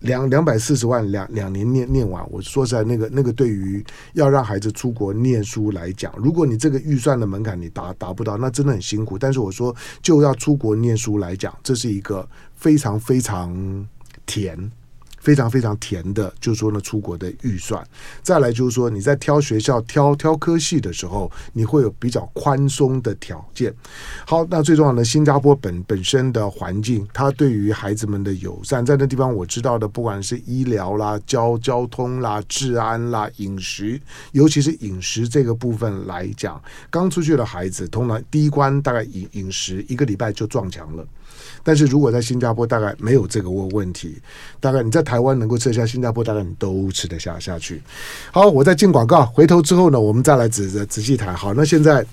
[0.00, 9.18] 两两百四十万两两年念念完，我说实在，那个那个对于要让孩子出国念书来讲，如果你这个预算的门槛你达达不到，那真的很辛苦。
[9.18, 13.88] 但是我说，就要出国念书来讲，这是一个非常非常
[14.24, 14.70] 甜。
[15.26, 17.84] 非常非常甜的，就是说呢，出国的预算。
[18.22, 23.74] 再来就是说，你在挑学校、挑挑科系的时候，你会有比较宽松的条件。
[24.24, 41.04] 好，那最重要的，新加坡本本身的环境，它对于孩子们的友善，在那地方我知道的，不管是医疗啦、交交通啦、治安啦、饮食，尤其是饮食这个部分来讲，刚出去的孩子，通常第一关大概饮饮食一个礼拜就撞墙了。
[41.66, 44.22] 但是如果在新加坡，大概没有这个问问题。
[44.60, 47.82] 大概你在台湾能够吃下，新加坡大概你都吃得下下去。
[48.30, 51.34] 好，我再进广告，回头之后呢，我们再来仔仔仔细谈。
[51.34, 52.06] 好，那现在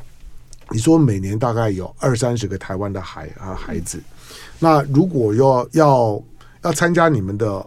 [0.71, 4.01] 你说每年大概有二三十个台湾的孩啊孩子，
[4.57, 6.23] 那如果要要
[6.63, 7.63] 要参加你们的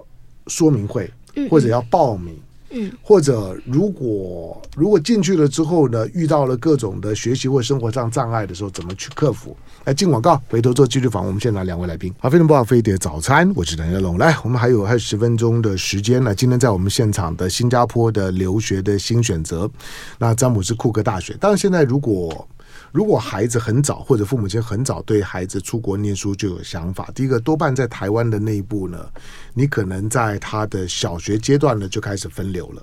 [0.49, 1.09] 说明会，
[1.49, 2.37] 或者要报名。
[2.70, 9.57] 嗯，或者如果如果进去了之后呢，遇到了各种的学习或生活上障碍的时候，怎么去克服？
[9.85, 11.29] 来进广告，回头做继续访问。
[11.29, 14.18] 我们现场两位来宾，好，非常不好，飞碟早餐，我是梁耀龙。
[14.18, 16.35] 来，我们还有还有十分钟的时间呢。
[16.35, 19.70] 今天在我们现场的新加坡的留学的新选择，
[20.18, 21.35] 那詹姆斯库克大学。
[21.40, 22.46] 当然，现在如果
[22.92, 29.07] 如果孩子很早或者父母亲很早对孩子出国念书就有想法，第一个多半在台湾的内部呢，
[29.55, 32.83] 你可能在他的小学阶段呢就开始分流了，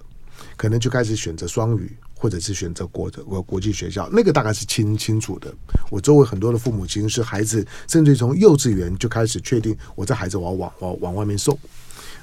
[0.56, 5.54] 可能就开始选择双语或者是选择国的国国际学校，那个大概是清清楚的。
[5.90, 11.58] 我周围很多的父母亲是孩子，甚至从幼稚园就开始确定，我这孩子我要往往往外面送。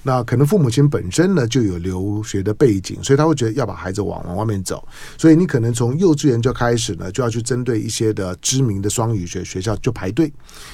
[0.02, 4.86] 那可能父母亲本身呢就有留学的背景，所以他会觉得要把孩子往往外面走，
[5.18, 10.32] 所以你可能从幼稚园就开始呢就要去针对一些的知名的双语学学校就排队，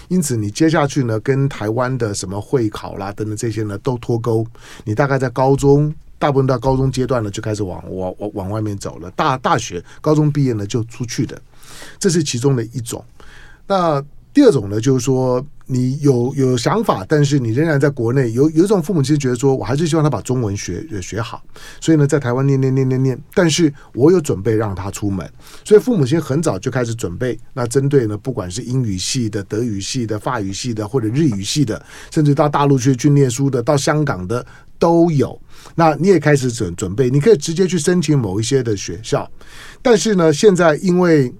[0.08, 4.46] 因此你接下去呢跟台湾的什么会考啦等等这些呢都脱钩，
[4.84, 11.40] 你大概在高中大部分到高中阶段呢就开始往往往往外面走了，大大学高中毕业呢就出去的。
[11.98, 13.04] 这是其中的一种。
[13.66, 14.02] 那
[14.36, 15.42] 第二种呢，就是说。
[15.68, 21.42] 你有有想法，但是你仍然在国内有有一种父母亲觉得说，我还是希望他把中文学学好，
[21.80, 25.28] 所以呢，在台湾念念念念念，但是我有准备让他出门，
[25.64, 27.36] 所以父母亲很早就开始准备。
[27.52, 34.46] 那针对呢，不管是英语系的、德语系的、法语系的，或者日语系的，甚至到大陆去去念书的，到香港的
[34.78, 35.36] 都有。
[35.74, 39.28] 那你也开始准准备，你可以直接去申请某一些的学校，
[39.82, 41.34] 但是呢，现在因为。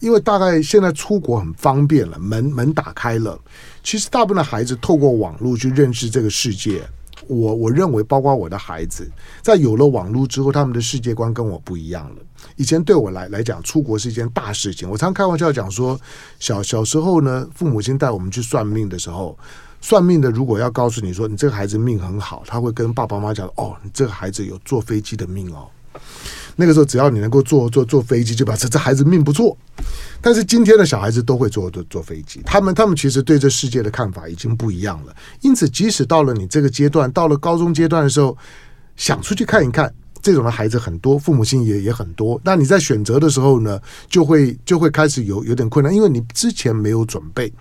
[0.00, 3.38] 因为大概现在出国很方便了，门门打开了。
[3.82, 6.82] 其实大部分的孩子透过网络去认识这个世界。
[7.26, 9.06] 我我认为，包括我的孩子，
[9.42, 12.16] 在有了网络之后，他们的世界观跟我不一样了。
[12.56, 14.88] 以前对我来来讲，出国是一件大事情。
[14.88, 15.98] 我常开玩笑讲说，
[16.38, 19.36] 小小时候呢，父母亲带我们去算命的时候，
[19.80, 25.66] 算命的如果要告诉你说你这个孩子命很好，他会跟爸爸妈妈讲：“哦，你这个孩子有坐飞机的命哦。”
[26.60, 29.56] 那个时候，只要你能够坐坐坐飞机，就表示这孩子命不错。
[30.20, 35.14] 但是今天的小孩子都会坐坐坐飞机，他们他们其实对这世界的看法已经不一样了。
[35.40, 38.36] 因此，即使到了你这个阶段，到了高中阶段的时候，
[38.96, 42.40] 想出去看一看，这种的孩子很多，父母亲也也很多。
[42.42, 47.52] 那你在选择的时候呢，就会就会开始有有点困难，因为你之前没有准备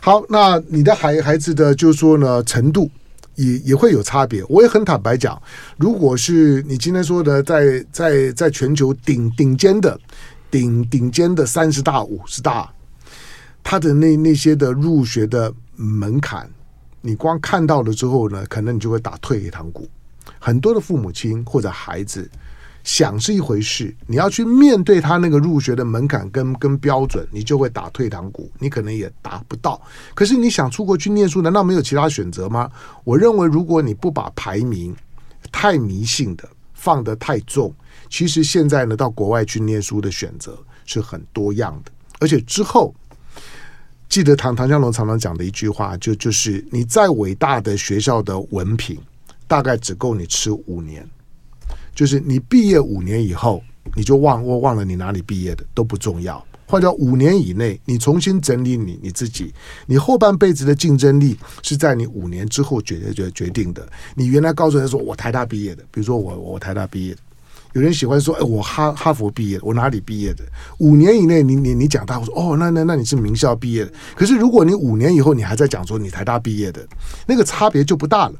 [0.00, 0.22] 好。
[0.28, 2.88] 那你的孩孩子的就是说呢程度。
[3.38, 5.40] 也也会有差别，我也很坦白讲，
[5.76, 9.98] 如果是你今天说的在在在全球顶顶尖的
[10.50, 12.68] 顶顶尖的三十大五十大，
[13.62, 16.50] 他的那那些的入学的门槛，
[17.00, 19.88] 你光看到了之后呢，可能你就会打退堂鼓。
[20.38, 22.28] 很多的父母亲或者孩子。
[22.88, 29.78] 想是一回事，你要去面对他那个入学的门槛跟跟标准，你就会打退堂鼓，你可能也达不到。
[30.14, 32.72] 可是你想出国去念书，难道没有其他选择吗？
[33.04, 34.96] 我认为，如果你不把排名
[35.52, 37.70] 太迷信的放得太重，
[38.08, 41.92] 其实现在呢，到国外去念书的选择是很多样的。
[42.20, 42.94] 而且之后，
[44.08, 48.98] 记得唐唐江龙常常讲的一句话，就就是你再伟大的学校的文凭，
[49.46, 51.06] 大概只够你吃五年。
[51.98, 53.60] 就是你毕业五年以后，
[53.96, 56.40] 你就忘我忘了你哪里毕业的都不重要。
[56.64, 59.52] 换掉五年以内，你重新整理你你自己，
[59.84, 63.84] 你后半辈子的竞争力是在你五年之后决决决定的。
[64.14, 67.16] 你原来告诉人说我台大毕业的，比如说我我台大毕业，
[67.72, 70.44] 有人喜欢说哎我哈哈佛毕业，我哪里毕业的？
[70.78, 73.92] 五年以内你你你讲大，我说哦那那那你是名校毕业的。
[74.14, 76.86] 可是如果你五年以后你还在讲说你台大毕业的，
[77.26, 78.34] 那个差别就不大了。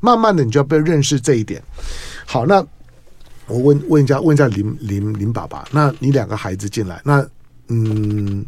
[0.00, 1.62] 慢慢的你就要被认识这一点。
[2.26, 2.66] 好，那。
[3.46, 7.26] 我问问一下，问一下林林林爸爸，那你两个孩子进来，那
[7.68, 8.44] 嗯，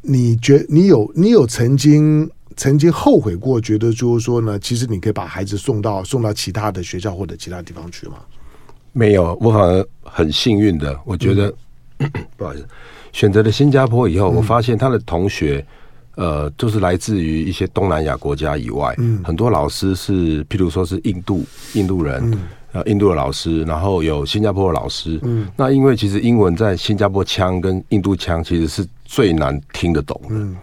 [0.00, 8.16] 你觉你有你有曾经曾经后悔过，觉得就是说呢，其实你可以把孩子送到送到其他的学校或者其他地方去吗？
[8.92, 11.52] 没有，我反而很幸运的，我觉得、
[11.98, 12.66] 嗯、不好意思，
[13.12, 15.64] 选择了新加坡以后，我发现他的同学，
[16.16, 22.32] 呃，就是来自于一些东南亚国家以外，嗯，很多老师是，譬如说是印度印度人。
[22.32, 22.40] 嗯
[22.72, 25.18] 呃，印度的老师，然后有新加坡的老师。
[25.22, 30.28] 嗯，那因为其实英文在新加坡腔跟印度腔其实是最难听得懂的。
[30.32, 30.54] 嗯，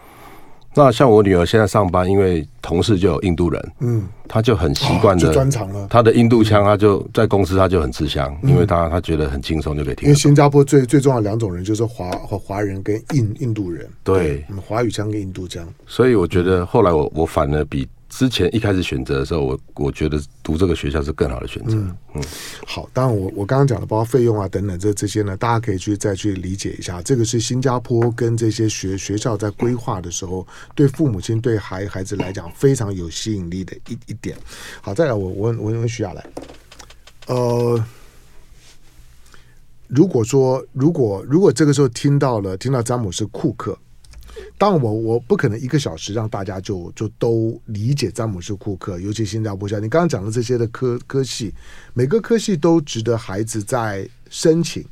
[0.75, 5.87] 那像我女儿现在上班，因为同事就有印度人，嗯，她就很习惯的专长了。
[5.89, 10.07] 她的印度腔，她就在公司，她就很吃香，因为她她觉得很轻松就可以听。
[10.07, 15.67] 因为新加坡最最重要的两种人就是华和华人跟印印度人，对，华语腔跟印度腔。
[15.87, 17.87] 所以我觉得后来我我反而比。
[18.17, 21.75] 之前一开始选择的时候，我我觉得读这个学校是更好的选择。
[21.75, 22.23] 嗯，嗯
[22.65, 27.01] 好，当然我我刚刚讲的包括费用啊等等这这些呢，大家可以去再去理解一下。
[27.01, 34.37] 这个是新加坡跟这些学学校在规划的时候，对父母亲对孩孩子来讲非常有吸引力的一一点。
[34.79, 36.25] 好，再来我我问我问徐亚来，
[37.27, 37.83] 呃，
[39.87, 43.77] 如果说如果如果这个时候听到了听到詹姆斯库克。
[44.57, 49.79] 当然我，我我不可能一个小时让大家就就都理解詹姆斯库克，尤其新加坡校。
[49.79, 51.53] 你刚刚讲的这些的科科系，
[51.93, 54.83] 每个科系都值得孩子在申请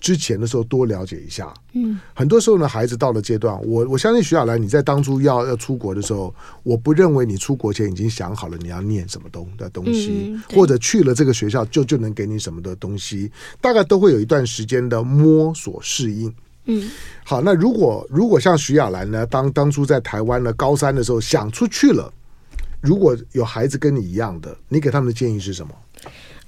[0.00, 1.52] 之前的时候多了解一下。
[1.74, 13.30] 嗯，很多时候呢，孩子到了阶段，我我相信徐亚兰，你在当初要要出国的时候，我不认为你出国前已经想好了你要念什么东的东西，或者去了这个学校就就能给你什么的东西，
[13.60, 16.34] 大概都会有一段时间的摸索适应。
[16.66, 16.90] 嗯，
[17.24, 22.12] 好，那如果如果像徐亚兰呢，当当初在台湾呢高三的时候想出去了，
[22.80, 25.74] 如果有孩子跟你一样的，你给他们的建议是什么？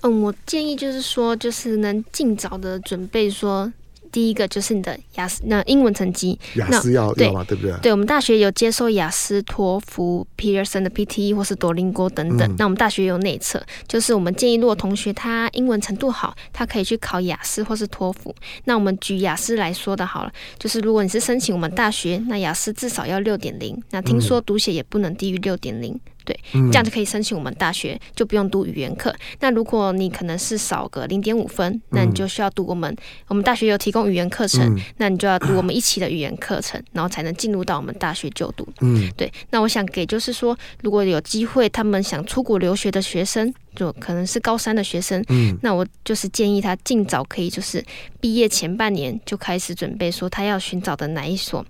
[0.03, 3.73] 嗯，我建议就是说，就是能尽早的准备说。
[4.15, 7.77] 第一个就是你的雅思那英文成绩，雅思要要嘛，对不对？
[7.83, 12.49] 对，我们大学有接受雅思、托福、Pearson 的 PTE 或是多邻国等等。
[12.49, 18.33] 嗯、那我们大学有内测，就是我们建议，如果同学他英文程度好，他可以去考雅思或是托福。
[18.67, 25.99] 那我们举雅思来说的好了，就是如果你是申请我们大学，那雅思至少要六点零，那听说读写也不能低于六点零。
[26.25, 29.15] 对，这样就可以申请我们大学，就不用读语言课。
[29.41, 32.97] 那如果你可能是少个零点五分，那你就需要读我们、嗯、
[33.29, 38.67] 我们大学有提供语言课程，嗯、那你就要读我们一期的语言课程， 然后才能进入到我们大学就读。
[38.81, 39.31] 嗯，对。
[39.51, 47.85] 那我想给就是说，如果有机会他们想出国留学的学生，就可能是高三的学生，嗯，那我就是建议他尽早可以就是
[48.21, 51.65] 毕业前半年就开始准备，说他要寻找的哪一所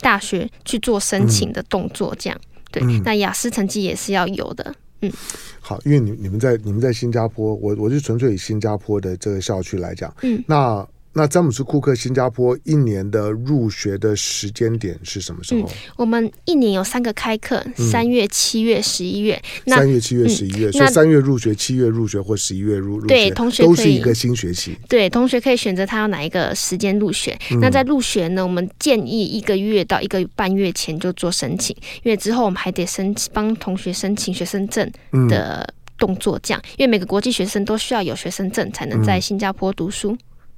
[0.00, 2.38] 大学去做申请的动作，这样。
[2.72, 4.74] 对，那雅思成绩也是要有的。
[5.02, 5.12] 嗯，
[5.60, 10.84] 好，因为你你们在你们在新加坡，我我就纯粹以新加坡的这个校区来讲，嗯，那。
[11.14, 15.68] 那詹姆斯库克新加坡一年的入学的时间点是什么时候？
[15.68, 19.40] 嗯、我们一年有三个开课，三月、七月、十一月。
[19.66, 24.76] 三月、七月、十一月，嗯、所以三月入学、七月入学或十一月入入学，对，同学都是一个新学期。
[24.88, 27.38] 对，同学可以选择他要哪一个时间入学。
[27.50, 34.90] 嗯、那在入学呢，我们建议一个月到一个半月前就做申请，因为之后我们还得申请帮同学申请学生证
[35.28, 40.16] 的动作，这样，嗯、因为每个国际学生都需要有学生证才能在新加坡读书。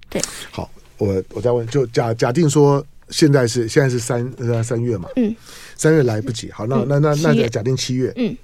[0.08, 5.34] 对，好，我我再问，就假假定说现在是现在是三呃三月嘛，嗯，
[5.76, 8.36] 三月来不及，好，那、嗯、那那那假定七月，嗯。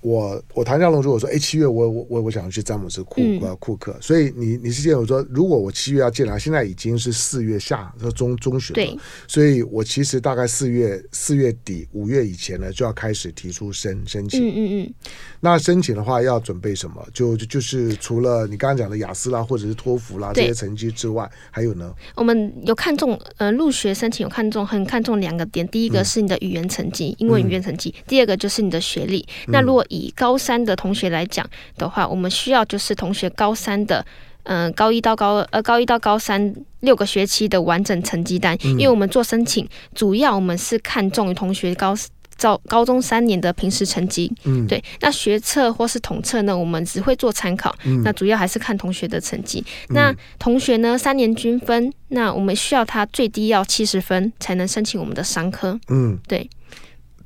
[0.00, 14.94] 我我谭家龙如果说哎七月我我我我想去詹姆斯库呃库克，所以你你是建议我说如果我七月要进来，现在已经是四月下说中中旬了，对，所以我其实大概四月四月底五月以前呢就要开始提出申申请，嗯嗯嗯，
[15.40, 17.04] 那申请的话要准备什么？
[17.12, 21.92] 就就就是除了你刚刚讲的雅思啦或者是托福啦这些成绩之外，还有呢？
[22.14, 29.26] 我们有看重呃入学申请有看重很看重两个点，第一个是你的语言成绩，英文语言成绩，第二个就是你的学历。
[29.48, 34.04] 那如果以高三的同学来讲的话，我们需要就是同学高三的，
[34.44, 41.96] 嗯、呃，高一到高二，呃，高一到高三六个学期的完整成绩单，嗯、因为我们做申请，主要我们是看重于同学高
[42.38, 49.64] 高高中三年的平时成绩，嗯，对，那学测或是统测呢，我们只会做参考，嗯、那主要还是看同学的成绩。
[49.88, 56.48] 嗯、那同学呢，三年均分，那我们需要他最低要七十分才能申请我们的商科，嗯，对。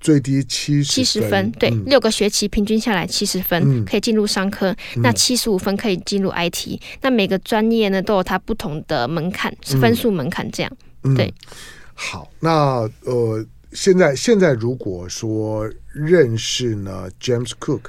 [0.03, 4.71] 最低七七十分，对，嗯、六个学期平均下来七十分，嗯、可以进入商科。
[4.97, 6.79] 嗯、那七十五分可以进入 IT。
[7.01, 10.77] 那每个专业呢都有它不同的门槛，是分数门槛这样。
[11.05, 11.33] 嗯、对，
[11.95, 17.83] 好，那呃，现在现在如果说认识呢 James Cook，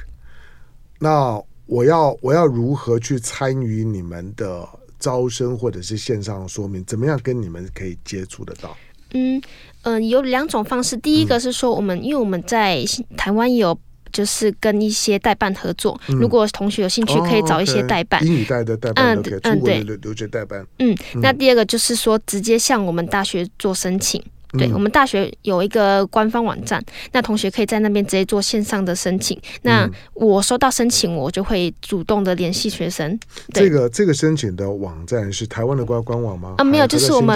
[0.99, 4.67] 那我要我要如何去参与你们的
[4.99, 6.85] 招生或者是线上说明？
[6.85, 8.77] 怎么样跟你们可以接触得到？
[9.15, 9.41] 嗯
[9.83, 10.97] 嗯、呃，有两种方式。
[10.97, 12.83] 第一个是说，我们、嗯、因为我们在
[13.15, 13.77] 台湾有
[14.11, 20.65] 就是跟一些代办合作，嗯、如果同学有兴趣，可以找一些代办，英语代的代办，嗯嗯对，留学代办。
[20.79, 24.23] 嗯，那第二个就是说，直接向我们大学做申请。
[24.57, 29.39] 对，我们大学有一个官方网站，那同学可以在那边直接做线上的申请。
[29.63, 33.19] 那我收到申请，我就会主动的联系学生。
[33.53, 36.55] 这个这个申请的网站是台湾的官官网吗？
[36.57, 37.35] 啊，没有，就是我们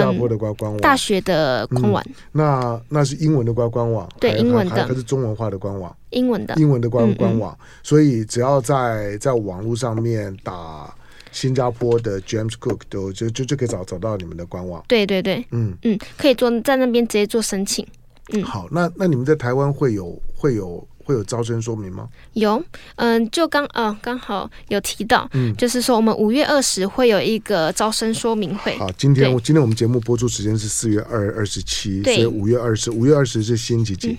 [0.80, 2.04] 大学的官网。
[2.32, 5.96] 那那是英文的官官网，对，英文的，它是中文化的官网？
[6.12, 7.58] 英文的，英文的官官网。
[7.82, 10.94] 所以只要在在网络上面打。
[11.38, 14.84] 新加坡的 James Cook 都就就就可以找找到你们的官网。
[14.88, 17.86] 对对对，嗯嗯，可以做在那边直接做申请。
[18.34, 22.10] 嗯，好，那那你们在台湾会有会有会有招生说明吗？
[22.34, 22.62] 有，
[22.96, 28.76] 嗯，就刚呃刚好有提到，嗯，就是说我们五月二十会有一个招生说明会。
[28.80, 34.10] 好，今天我今天我们节目播出时间是四月二二十七，所以五月二十五月二十是星期几？
[34.10, 34.18] 嗯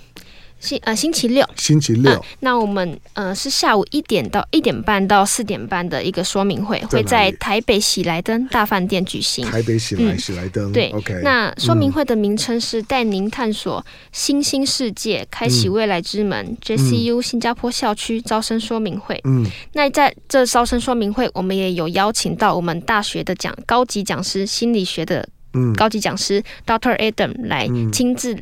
[0.61, 9.45] 星呃星期六，星期六，呃、那我们呃是下午一点到一点半到四点半的一个说明会，会在台北喜来登大饭店举行。
[9.47, 11.21] 台北喜来喜来登，对，OK。
[11.23, 16.45] 那说明会的名称是带您探索新兴世界，开启未来之门。
[16.45, 19.21] 嗯、JCU 新加坡校区招生说明会。
[19.25, 25.29] 嗯，那在这招生说明会，我们也有邀请到我们大学的讲高级讲师，心理学的
[25.77, 26.97] 高级讲师、嗯、Dr.
[26.99, 28.37] Adam 来亲自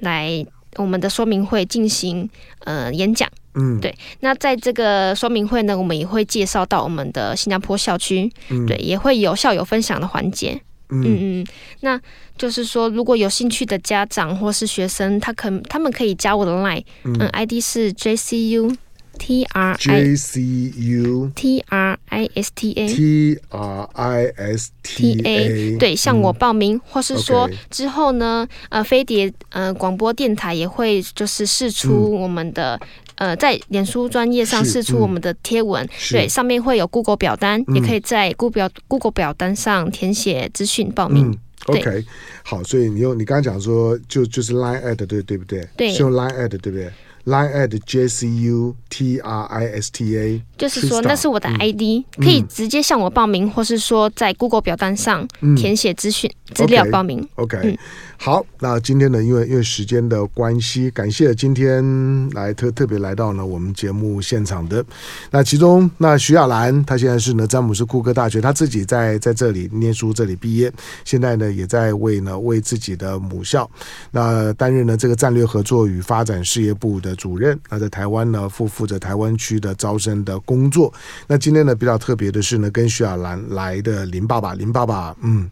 [0.00, 0.44] 来。
[0.76, 2.28] 我们的说明会进行
[2.60, 3.94] 呃演讲，嗯，对。
[4.20, 10.60] 那在这个说明会呢，我们也会介绍到我们的新加坡校区，嗯，对，也会有校友分享的环节，
[10.90, 11.42] 嗯。
[11.42, 11.46] 嗯。
[11.80, 12.00] 那
[12.38, 18.74] 就是说，如果有兴趣的家长或是学生，他可他们可以加我的 line，嗯，嗯，ID 是 JCU
[19.18, 20.40] T R J C
[20.76, 32.78] U T R I S T A T R I S T A，对，向我报名，或是说之后呢，呃，飞碟呃广播电台也会就是试出我们的、
[33.16, 37.76] 呃，在脸书专业上试出我们的贴文，是对，上面会有 Google 表单，嗯。
[37.76, 41.30] 也可以在 Google 表 Google 表单上填写资讯报名。
[41.30, 42.04] 嗯，OK，
[42.42, 45.66] 好，所以你用你刚刚讲说就就是 Line Ad 对对不对？
[45.76, 45.92] 对。
[45.92, 46.90] 是用 Line Ad 对不对
[47.24, 56.28] Line at J C U T R I S T A，就是说那是我的 ID，可以直接向我报名，或是说在 Google 表单上填写资讯。
[56.52, 57.26] 资料报名。
[57.36, 57.78] OK，、嗯
[58.16, 64.84] 好，那今天呢，因为因为时间的关系，感谢今天来特特别来到呢我们节目现场的。
[65.32, 70.72] 那其中，那徐亚兰，她现在是呢詹姆斯库克大学，她自己在在这里念书，这里毕业，
[71.04, 73.68] 现在呢也在为呢为自己的母校，
[74.12, 77.58] 那担任呢这个战略合作与发展事业部的主任。
[77.70, 80.92] 那在台湾呢负负责台湾区的招生的工作。
[81.26, 85.50] 那今天呢比较特别的是呢，跟徐亚兰来的林爸爸，林爸爸，嗯。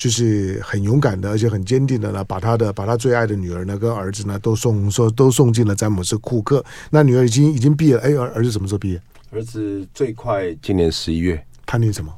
[0.00, 6.64] 就是很勇敢的，而且很坚定的呢，把他的把他最爱的女儿呢跟儿子呢都送说都送进了詹姆斯库克。
[6.88, 9.02] 那女儿已经已经毕业了，哎，儿儿子什么时候毕业？
[9.30, 12.10] 儿子最快今年十一月，他念什么？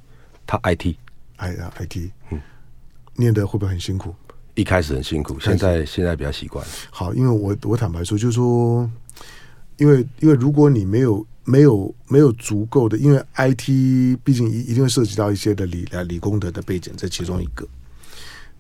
[0.47, 0.95] 他 IT
[1.39, 2.41] 哎呀，IT，嗯，
[3.17, 4.15] 念的会不会很辛苦？
[4.55, 6.65] 一开始很辛苦，现在现在比较习惯。
[6.89, 8.89] 好，因为我我坦白说，就是说，
[9.79, 17.67] 因为因为如果你没有没有没有足够的，因为 IT 毕竟一一定会涉及到一些的理理工的的背景，这其中一个。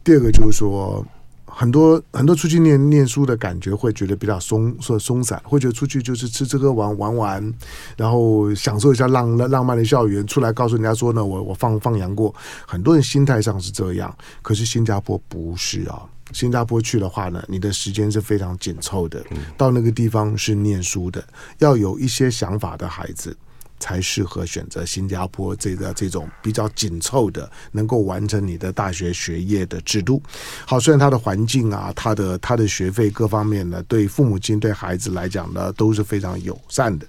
[0.04, 1.06] 第二个就是说，
[1.44, 7.54] 很多很多出去念念书的感觉会觉得比较松说松散，会觉得出去就是吃吃喝玩玩玩，
[7.96, 12.34] 然后享受一下浪浪漫的校园，出来告诉人家说呢，我我放放羊过。
[12.66, 14.12] 很多人心态上是这样，
[14.42, 16.02] 可是新加坡不是啊。
[16.32, 19.24] 新加坡去的话呢，你的时间是非常紧凑的，
[19.56, 21.24] 到那个地方是念书的，
[21.58, 23.36] 要有一些想法的孩子。
[23.82, 30.22] 才适合选择新加坡这个这种比较紧凑的，能够完成你的大学学业的制度。
[30.64, 37.04] 好，虽然它的环境啊，它的它的学费各方面呢，对父母亲对孩子来讲呢，都是非常友善的。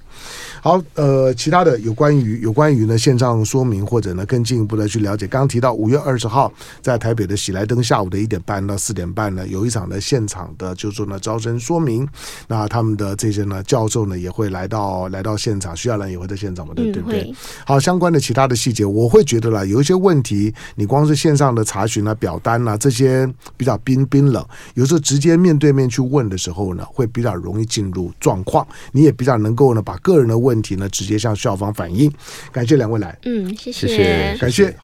[0.61, 6.51] 好，呃，其他的有关于有关于呢线上说明或者呢更进一步的去了解，刚刚提到五月二十号
[6.82, 12.07] 在台北的喜来登下午的一点半到四点半呢，有一场的现场的就是说呢招生说明，
[12.47, 17.24] 那他们的这些呢教授呢也会来到来到现场，徐亚兰也会在现场嘛，对对不对？
[17.24, 17.36] 嗯、
[17.66, 24.45] 好，相关的其他的细节，我会觉得啦，有一些问题，你光是线上的查询啊、表单啊这些比较冰冰冷，
[24.76, 32.12] 有时候直接面对面去问的时候呢，会比较容易进入状况，你也比较能够呢把个人的问题呢直接向校方反映。
[32.51, 34.76] 感谢两位来，嗯，谢谢，谢谢感谢。